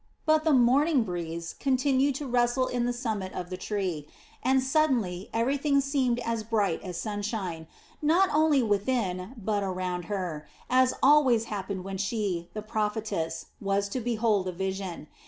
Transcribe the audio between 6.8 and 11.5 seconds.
as sunshine, not only within but around her, as always